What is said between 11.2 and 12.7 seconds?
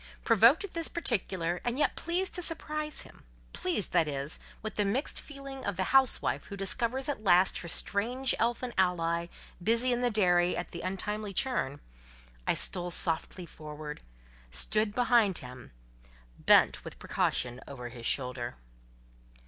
churn—I